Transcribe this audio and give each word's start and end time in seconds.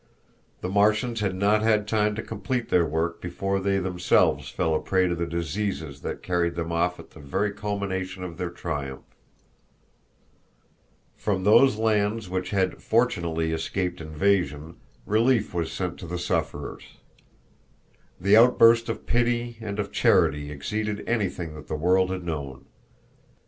The 0.61 0.67
Martians 0.67 1.19
had 1.19 1.35
not 1.35 1.61
had 1.61 1.87
time 1.87 2.15
to 2.15 2.23
complete 2.23 2.69
their 2.69 2.87
work 2.87 3.21
before 3.21 3.59
they 3.59 3.77
themselves 3.77 4.49
fell 4.49 4.73
a 4.73 4.81
prey 4.81 5.05
to 5.07 5.13
the 5.13 5.27
diseases 5.27 6.01
that 6.01 6.23
carried 6.23 6.55
them 6.55 6.71
off 6.71 6.99
at 6.99 7.11
the 7.11 7.19
very 7.19 7.51
culmination 7.51 8.23
of 8.23 8.39
their 8.39 8.49
triumph. 8.49 9.05
From 11.15 11.43
those 11.43 11.75
lands 11.75 12.29
which 12.29 12.49
had, 12.49 12.81
fortunately, 12.81 13.51
escaped 13.53 14.01
invasion, 14.01 14.77
relief 15.05 15.53
was 15.53 15.71
sent 15.71 15.99
to 15.99 16.07
the 16.07 16.17
sufferers. 16.17 16.95
The 18.19 18.35
outburst 18.37 18.89
of 18.89 19.05
pity 19.05 19.59
and 19.61 19.77
of 19.77 19.91
charity 19.91 20.49
exceeded 20.49 21.03
anything 21.07 21.53
that 21.53 21.67
the 21.67 21.75
world 21.75 22.09
had 22.09 22.23
known. 22.23 22.65